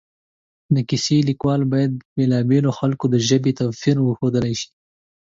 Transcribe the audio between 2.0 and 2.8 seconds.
بېلا بېلو